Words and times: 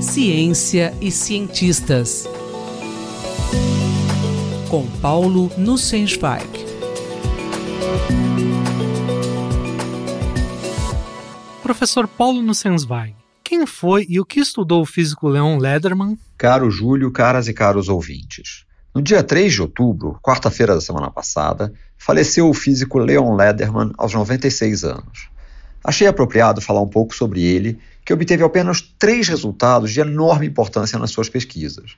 Ciência 0.00 0.94
e 1.00 1.10
cientistas. 1.10 2.28
Com 4.68 4.86
Paulo 5.00 5.50
Nussensweig. 5.56 6.46
Professor 11.62 12.08
Paulo 12.08 12.42
Nussensweig, 12.42 13.14
quem 13.44 13.66
foi 13.66 14.06
e 14.08 14.20
o 14.20 14.24
que 14.24 14.40
estudou 14.40 14.82
o 14.82 14.86
físico 14.86 15.28
Leon 15.28 15.58
Lederman? 15.58 16.18
Caro 16.36 16.70
Júlio, 16.70 17.10
caras 17.10 17.48
e 17.48 17.54
caros 17.54 17.88
ouvintes. 17.88 18.64
No 18.94 19.02
dia 19.02 19.22
3 19.22 19.52
de 19.52 19.62
outubro, 19.62 20.18
quarta-feira 20.22 20.74
da 20.74 20.80
semana 20.80 21.10
passada, 21.10 21.72
faleceu 21.96 22.48
o 22.48 22.54
físico 22.54 22.98
Leon 22.98 23.36
Lederman 23.36 23.92
aos 23.96 24.12
96 24.12 24.84
anos. 24.84 25.30
Achei 25.88 26.06
apropriado 26.06 26.60
falar 26.60 26.82
um 26.82 26.86
pouco 26.86 27.14
sobre 27.14 27.42
ele, 27.42 27.78
que 28.04 28.12
obteve 28.12 28.44
apenas 28.44 28.82
três 28.98 29.26
resultados 29.26 29.90
de 29.90 30.00
enorme 30.00 30.46
importância 30.46 30.98
nas 30.98 31.10
suas 31.10 31.30
pesquisas. 31.30 31.96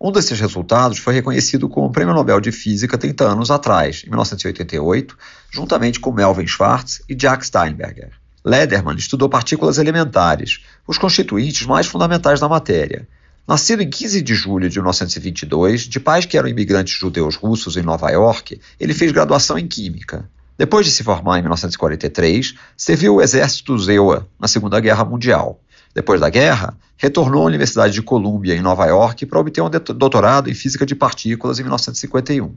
Um 0.00 0.10
desses 0.10 0.40
resultados 0.40 0.98
foi 0.98 1.14
reconhecido 1.14 1.68
com 1.68 1.86
o 1.86 1.92
Prêmio 1.92 2.12
Nobel 2.12 2.40
de 2.40 2.50
Física 2.50 2.98
30 2.98 3.22
anos 3.22 3.48
atrás, 3.52 4.02
em 4.04 4.08
1988, 4.08 5.16
juntamente 5.52 6.00
com 6.00 6.10
Melvin 6.10 6.48
Schwartz 6.48 7.00
e 7.08 7.14
Jack 7.14 7.46
Steinberger. 7.46 8.10
Lederman 8.44 8.96
estudou 8.96 9.28
partículas 9.28 9.78
elementares, 9.78 10.64
os 10.84 10.98
constituintes 10.98 11.64
mais 11.64 11.86
fundamentais 11.86 12.40
da 12.40 12.48
matéria. 12.48 13.06
Nascido 13.46 13.84
em 13.84 13.88
15 13.88 14.20
de 14.20 14.34
julho 14.34 14.68
de 14.68 14.80
1922, 14.80 15.82
de 15.82 16.00
pais 16.00 16.26
que 16.26 16.36
eram 16.36 16.48
imigrantes 16.48 16.98
judeus 16.98 17.36
russos 17.36 17.76
em 17.76 17.82
Nova 17.82 18.10
York, 18.10 18.60
ele 18.80 18.94
fez 18.94 19.12
graduação 19.12 19.56
em 19.56 19.68
Química. 19.68 20.28
Depois 20.58 20.84
de 20.84 20.90
se 20.90 21.04
formar 21.04 21.38
em 21.38 21.42
1943, 21.42 22.54
serviu 22.76 23.14
o 23.14 23.22
exército 23.22 23.78
ZEUA 23.78 24.26
na 24.40 24.48
Segunda 24.48 24.80
Guerra 24.80 25.04
Mundial. 25.04 25.60
Depois 25.94 26.20
da 26.20 26.28
guerra, 26.28 26.76
retornou 26.96 27.44
à 27.44 27.46
Universidade 27.46 27.94
de 27.94 28.02
Columbia, 28.02 28.56
em 28.56 28.60
Nova 28.60 28.84
York, 28.86 29.24
para 29.24 29.38
obter 29.38 29.62
um 29.62 29.70
doutorado 29.70 30.50
em 30.50 30.54
física 30.54 30.84
de 30.84 30.96
partículas 30.96 31.60
em 31.60 31.62
1951. 31.62 32.52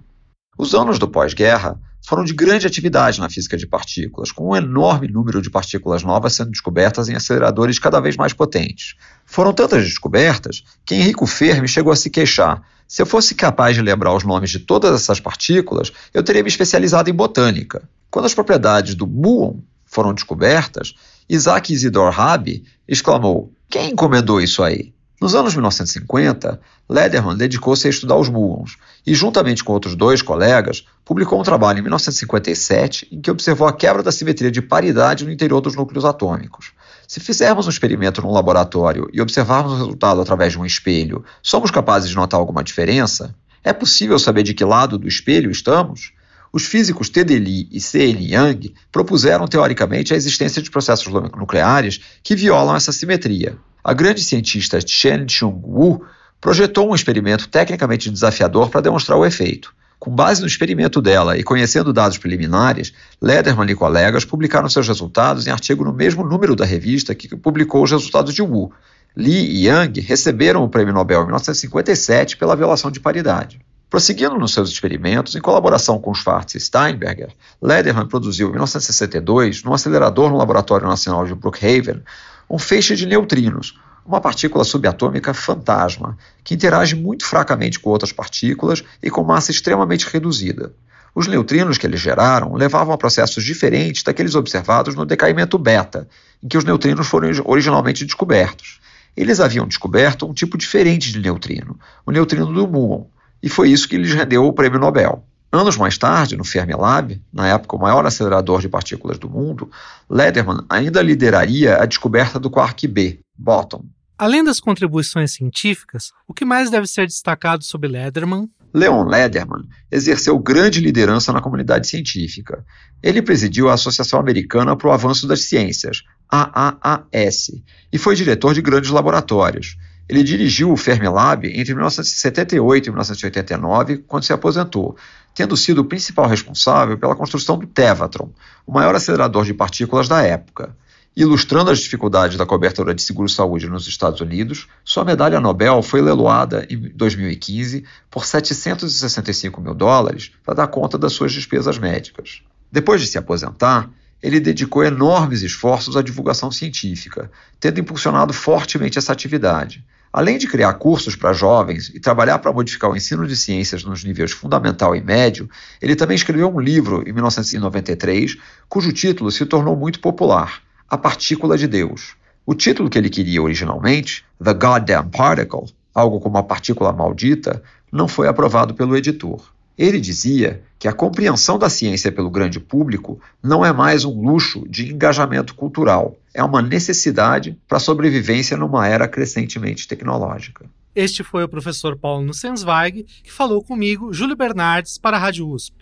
Os 0.58 0.74
anos 0.74 1.00
do 1.00 1.08
pós-guerra 1.08 1.80
foram 2.06 2.24
de 2.24 2.34
grande 2.34 2.68
atividade 2.68 3.20
na 3.20 3.30
física 3.30 3.56
de 3.56 3.68
partículas, 3.68 4.32
com 4.32 4.50
um 4.50 4.56
enorme 4.56 5.08
número 5.08 5.42
de 5.42 5.50
partículas 5.50 6.04
novas 6.04 6.34
sendo 6.34 6.52
descobertas 6.52 7.10
em 7.10 7.16
aceleradores 7.16 7.80
cada 7.80 8.00
vez 8.00 8.18
mais 8.18 8.34
potentes. 8.34 8.96
Foram 9.26 9.54
tantas 9.54 9.84
descobertas 9.84 10.64
que 10.86 10.96
Enrico 10.96 11.26
Fermi 11.26 11.68
chegou 11.68 11.94
a 11.94 11.96
se 11.96 12.10
queixar 12.10 12.64
se 12.92 13.02
eu 13.02 13.06
fosse 13.06 13.34
capaz 13.34 13.74
de 13.74 13.82
lembrar 13.82 14.14
os 14.14 14.26
nomes 14.26 14.50
de 14.50 14.60
todas 14.60 14.94
essas 14.94 15.18
partículas, 15.18 15.94
eu 16.14 16.22
teria 16.22 16.44
me 16.44 16.50
especializado 16.50 17.10
em 17.10 17.14
botânica. 17.14 17.88
Quando 18.10 18.26
as 18.26 18.34
propriedades 18.34 18.96
do 18.96 19.08
muon 19.08 19.62
foram 19.86 20.14
descobertas, 20.14 20.94
Isaac 21.30 21.72
Isidor 21.72 22.12
Rabi 22.12 22.66
exclamou: 22.86 23.54
Quem 23.70 23.92
encomendou 23.92 24.42
isso 24.42 24.62
aí? 24.62 24.94
Nos 25.22 25.36
anos 25.36 25.54
1950, 25.54 26.60
Lederman 26.90 27.38
dedicou-se 27.38 27.86
a 27.86 27.92
estudar 27.92 28.16
os 28.16 28.28
muons 28.28 28.78
e, 29.06 29.14
juntamente 29.14 29.64
com 29.64 29.72
outros 29.72 29.96
dois 29.96 30.20
colegas, 30.24 30.84
publicou 31.06 31.40
um 31.40 31.44
trabalho 31.44 31.78
em 31.78 31.84
1957 31.84 33.08
em 33.12 33.22
que 33.22 33.30
observou 33.30 33.68
a 33.68 33.74
quebra 33.74 34.02
da 34.02 34.12
simetria 34.12 34.50
de 34.50 34.64
paridade 34.64 35.24
no 35.24 35.32
interior 35.32 35.62
dos 35.62 35.76
núcleos 35.76 36.06
atômicos. 36.06 36.72
Se 37.08 37.20
fizermos 37.20 37.68
um 37.68 37.70
experimento 37.70 38.20
num 38.20 38.32
laboratório 38.32 39.08
e 39.14 39.22
observarmos 39.22 39.74
o 39.74 39.76
resultado 39.76 40.20
através 40.20 40.54
de 40.54 40.60
um 40.60 40.66
espelho, 40.66 41.24
somos 41.44 41.70
capazes 41.70 42.10
de 42.10 42.16
notar 42.16 42.40
alguma 42.40 42.64
diferença? 42.64 43.36
É 43.64 43.72
possível 43.72 44.18
saber 44.18 44.42
de 44.42 44.56
que 44.56 44.66
lado 44.66 44.98
do 44.98 45.08
espelho 45.08 45.52
estamos? 45.52 46.14
Os 46.52 46.66
físicos. 46.66 47.12
Lee 47.16 47.70
e 47.72 47.80
C.N. 47.80 48.34
Young 48.34 48.74
propuseram 48.92 49.48
teoricamente 49.48 50.16
a 50.16 50.18
existência 50.18 50.64
de 50.64 50.72
processos 50.72 51.14
nucleares 51.38 52.02
que 52.24 52.36
violam 52.36 52.76
essa 52.76 52.92
simetria. 52.92 53.56
A 53.84 53.94
grande 53.94 54.24
cientista 54.24 54.80
Chen 54.80 55.28
Chung-Wu 55.28 56.06
projetou 56.40 56.90
um 56.90 56.96
experimento 56.96 57.48
tecnicamente 57.48 58.10
desafiador 58.10 58.70
para 58.70 58.82
demonstrar 58.82 59.18
o 59.18 59.26
efeito. 59.26 59.74
Com 60.00 60.10
base 60.10 60.42
no 60.42 60.48
experimento 60.48 61.02
dela 61.02 61.38
e 61.38 61.44
conhecendo 61.44 61.94
dados 61.94 62.18
preliminares, 62.18 62.94
Lederman 63.22 63.70
e 63.70 63.76
colegas 63.76 64.26
publicaram 64.26 64.68
seus 64.70 64.88
resultados 64.88 65.46
em 65.46 65.52
artigo 65.52 65.84
no 65.84 65.94
mesmo 65.94 66.24
número 66.24 66.56
da 66.56 66.66
revista 66.66 67.14
que 67.14 67.36
publicou 67.36 67.84
os 67.84 67.92
resultados 67.92 68.34
de 68.34 68.42
Wu. 68.42 68.72
Lee 69.16 69.46
e 69.46 69.68
Yang 69.68 70.02
receberam 70.02 70.64
o 70.64 70.70
Prêmio 70.70 70.94
Nobel 70.94 71.22
em 71.22 71.26
1957 71.26 72.38
pela 72.38 72.56
violação 72.56 72.90
de 72.90 73.00
paridade. 73.00 73.60
Prosseguindo 73.92 74.38
nos 74.38 74.54
seus 74.54 74.70
experimentos, 74.70 75.36
em 75.36 75.42
colaboração 75.42 76.00
com 76.00 76.14
Schwartz 76.14 76.56
e 76.56 76.60
Steinberger, 76.60 77.30
Lederman 77.62 78.08
produziu 78.08 78.48
em 78.48 78.52
1962, 78.52 79.64
num 79.64 79.74
acelerador 79.74 80.30
no 80.30 80.38
Laboratório 80.38 80.88
Nacional 80.88 81.26
de 81.26 81.36
Brookhaven, 81.36 82.02
um 82.52 82.60
feixe 82.60 82.98
de 82.98 83.06
neutrinos, 83.06 83.80
uma 84.06 84.20
partícula 84.20 84.66
subatômica 84.66 85.34
fantasma, 85.34 86.18
que 86.44 86.54
interage 86.54 86.96
muito 86.96 87.26
fracamente 87.26 87.80
com 87.80 87.90
outras 87.90 88.12
partículas 88.12 88.84
e 89.02 89.10
com 89.10 89.24
massa 89.24 89.52
extremamente 89.52 90.06
reduzida. 90.12 90.74
Os 91.16 91.28
neutrinos 91.28 91.78
que 91.78 91.88
eles 91.88 92.02
geraram 92.02 92.54
levavam 92.54 92.94
a 92.94 92.98
processos 92.98 93.46
diferentes 93.46 94.04
daqueles 94.04 94.36
observados 94.36 94.96
no 94.96 95.06
decaimento 95.06 95.58
beta, 95.58 96.10
em 96.44 96.48
que 96.50 96.58
os 96.58 96.66
neutrinos 96.66 97.08
foram 97.08 97.30
originalmente 97.46 98.04
descobertos. 98.04 98.82
Eles 99.16 99.40
haviam 99.40 99.66
descoberto 99.66 100.28
um 100.28 100.34
tipo 100.34 100.58
diferente 100.58 101.10
de 101.12 101.20
neutrino, 101.20 101.80
o 102.06 102.12
neutrino 102.12 102.52
do 102.52 102.68
muon, 102.68 103.06
e 103.42 103.48
foi 103.48 103.70
isso 103.70 103.88
que 103.88 103.98
lhes 103.98 104.14
rendeu 104.14 104.46
o 104.46 104.54
prêmio 104.54 104.80
Nobel. 104.80 105.24
Anos 105.52 105.76
mais 105.76 105.98
tarde, 105.98 106.38
no 106.38 106.46
Fermilab, 106.46 107.22
na 107.34 107.50
época 107.50 107.76
o 107.76 107.80
maior 107.80 108.06
acelerador 108.06 108.62
de 108.62 108.70
partículas 108.70 109.20
do 109.20 109.30
mundo, 109.30 109.70
Lederman 110.10 110.64
ainda 110.70 111.02
lideraria 111.02 111.76
a 111.76 111.86
descoberta 111.86 112.40
do 112.40 112.50
quark 112.50 112.88
B, 112.88 113.20
Bottom. 113.38 113.84
Além 114.18 114.44
das 114.44 114.62
contribuições 114.62 115.34
científicas, 115.34 116.14
o 116.26 116.34
que 116.34 116.46
mais 116.46 116.70
deve 116.70 116.88
ser 116.88 117.06
destacado 117.06 117.66
sobre 117.66 117.90
Lederman? 117.90 118.48
Leon 118.74 119.04
Lederman 119.04 119.68
exerceu 119.92 120.40
grande 120.40 120.80
liderança 120.80 121.34
na 121.34 121.42
comunidade 121.42 121.88
científica. 121.88 122.64
Ele 123.04 123.22
presidiu 123.22 123.70
a 123.70 123.74
Associação 123.74 124.20
Americana 124.20 124.78
para 124.78 124.88
o 124.88 124.92
Avanço 124.92 125.28
das 125.28 125.50
Ciências, 125.50 126.04
AAAS, 126.30 127.52
e 127.92 127.98
foi 127.98 128.16
diretor 128.16 128.54
de 128.54 128.62
grandes 128.62 128.90
laboratórios. 128.90 129.76
Ele 130.12 130.24
dirigiu 130.24 130.70
o 130.74 130.76
Fermilab 130.76 131.48
entre 131.48 131.74
1978 131.74 132.88
e 132.88 132.90
1989, 132.90 133.98
quando 134.00 134.26
se 134.26 134.34
aposentou, 134.34 134.98
tendo 135.34 135.56
sido 135.56 135.80
o 135.80 135.86
principal 135.86 136.28
responsável 136.28 136.98
pela 136.98 137.16
construção 137.16 137.58
do 137.58 137.66
Tevatron, 137.66 138.30
o 138.68 138.74
maior 138.74 138.94
acelerador 138.94 139.46
de 139.46 139.54
partículas 139.54 140.10
da 140.10 140.22
época. 140.22 140.76
Ilustrando 141.16 141.72
as 141.72 141.80
dificuldades 141.80 142.38
da 142.38 142.46
cobertura 142.46 142.94
de 142.94 143.02
seguro-saúde 143.02 143.70
nos 143.70 143.88
Estados 143.88 144.20
Unidos, 144.20 144.68
sua 144.84 145.06
medalha 145.06 145.40
Nobel 145.40 145.82
foi 145.82 146.02
leiloada 146.02 146.68
em 146.70 146.78
2015 146.94 147.86
por 148.10 148.26
765 148.26 149.62
mil 149.62 149.74
dólares 149.74 150.34
para 150.44 150.56
dar 150.56 150.68
conta 150.68 150.98
das 150.98 151.14
suas 151.14 151.32
despesas 151.32 151.78
médicas. 151.78 152.42
Depois 152.70 153.00
de 153.00 153.08
se 153.08 153.18
aposentar, 153.18 153.90
ele 154.22 154.42
dedicou 154.42 154.84
enormes 154.84 155.42
esforços 155.42 155.96
à 155.96 156.02
divulgação 156.02 156.52
científica, 156.52 157.32
tendo 157.62 157.80
impulsionado 157.80 158.34
fortemente 158.34 158.98
essa 158.98 159.14
atividade. 159.14 159.86
Além 160.14 160.38
de 160.38 160.48
criar 160.48 160.74
cursos 160.74 161.16
para 161.16 161.32
jovens 161.32 161.90
e 161.94 162.00
trabalhar 162.00 162.40
para 162.40 162.52
modificar 162.52 162.90
o 162.90 162.98
ensino 162.98 163.26
de 163.26 163.36
ciências 163.36 163.84
nos 163.84 164.04
níveis 164.04 164.32
fundamental 164.32 164.94
e 164.94 165.02
médio, 165.02 165.50
ele 165.82 165.96
também 165.96 166.16
escreveu 166.16 166.54
um 166.54 166.60
livro 166.60 167.08
em 167.08 167.14
1993, 167.14 168.38
cujo 168.68 168.92
título 168.92 169.32
se 169.32 169.46
tornou 169.46 169.76
muito 169.76 170.02
popular 170.02 170.62
a 170.90 170.98
partícula 170.98 171.58
de 171.58 171.66
Deus. 171.66 172.16
O 172.46 172.54
título 172.54 172.90
que 172.90 172.98
ele 172.98 173.10
queria 173.10 173.42
originalmente, 173.42 174.26
The 174.44 174.54
Goddamn 174.54 175.10
Particle, 175.10 175.74
algo 175.96 176.20
como 176.20 176.38
a 176.38 176.44
partícula 176.44 176.92
maldita, 176.92 177.64
não 177.90 178.08
foi 178.08 178.28
aprovado 178.28 178.74
pelo 178.74 178.98
editor. 178.98 179.42
Ele 179.82 180.00
dizia 180.00 180.62
que 180.78 180.88
a 180.88 180.94
compreensão 180.94 181.58
da 181.58 181.68
ciência 181.68 182.12
pelo 182.12 182.30
grande 182.30 182.60
público 182.60 183.20
não 183.42 183.66
é 183.66 183.74
mais 183.74 184.06
um 184.06 184.22
luxo 184.22 184.64
de 184.70 184.94
engajamento 184.94 185.56
cultural, 185.56 186.16
é 186.36 186.44
uma 186.44 186.62
necessidade 186.62 187.58
para 187.68 187.78
a 187.78 187.82
sobrevivência 187.82 188.56
numa 188.56 188.88
era 188.88 189.08
crescentemente 189.08 189.88
tecnológica. 189.88 190.66
Este 190.96 191.24
foi 191.24 191.44
o 191.44 191.50
professor 191.50 191.98
Paulo 191.98 192.24
Nussensweig, 192.24 193.08
que 193.24 193.32
falou 193.32 193.64
comigo, 193.64 194.14
Júlio 194.14 194.36
Bernardes, 194.36 195.00
para 195.00 195.18
a 195.18 195.20
Rádio 195.20 195.50
USP. 195.50 195.74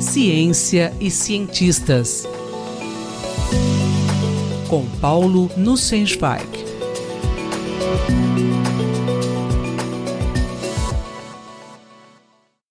Ciência 0.00 0.92
e 1.00 1.12
cientistas 1.12 2.26
com 4.68 4.84
Paulo 5.00 5.48
Nussensweig. 5.56 6.48